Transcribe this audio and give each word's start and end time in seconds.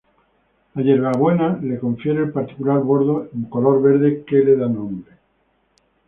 La 0.73 0.81
yerbabuena 0.81 1.59
le 1.61 1.77
confiere 1.77 2.23
el 2.23 2.31
particular 2.31 2.81
color 2.81 3.81
verde 3.83 4.23
que 4.25 4.37
le 4.37 4.55
da 4.57 4.67
nombre. 4.67 5.13